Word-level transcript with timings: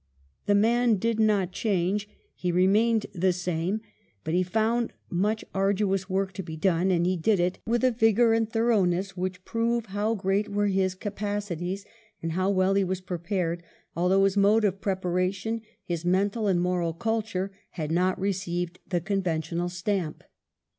The 0.47 0.55
man 0.55 0.95
did 0.95 1.19
not 1.19 1.51
change; 1.51 2.09
he 2.33 2.51
remained 2.51 3.05
the 3.13 3.31
same; 3.31 3.81
but 4.23 4.33
he 4.33 4.41
found 4.41 4.93
much 5.11 5.45
arduous 5.53 6.09
work 6.09 6.33
to 6.33 6.41
be 6.41 6.57
done, 6.57 6.89
and 6.89 7.05
he 7.05 7.15
did 7.15 7.39
it 7.39 7.59
with 7.67 7.83
a 7.83 7.91
vigour 7.91 8.33
and 8.33 8.49
thoroughness 8.51 9.15
which 9.15 9.45
prove 9.45 9.85
how 9.93 10.15
great 10.15 10.49
were 10.49 10.65
his 10.65 10.95
capacities, 10.95 11.85
and 12.19 12.31
how 12.31 12.49
well 12.49 12.73
he 12.73 12.83
was 12.83 12.99
prepared, 12.99 13.61
although 13.95 14.23
his 14.23 14.35
mode 14.35 14.65
of 14.65 14.81
preparation, 14.81 15.61
his 15.83 16.03
mental 16.03 16.47
and 16.47 16.61
moral 16.61 16.93
culture, 16.93 17.51
had 17.73 17.91
not 17.91 18.19
received 18.19 18.79
the 18.89 19.01
conventional 19.01 19.69
stamp. 19.69 20.23